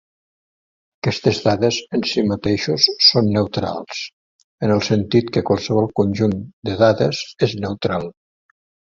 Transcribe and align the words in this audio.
Aquestes 1.01 1.41
dades 1.47 1.75
en 1.97 2.05
si 2.11 2.23
mateixos 2.29 2.87
són 3.07 3.29
"neutrals" 3.35 3.99
en 4.69 4.73
el 4.77 4.81
sentit 4.87 5.29
que 5.37 5.45
qualsevol 5.51 5.91
conjunt 6.01 6.35
de 6.71 6.77
dades 6.81 7.21
és 7.51 7.55
neutral. 7.69 8.09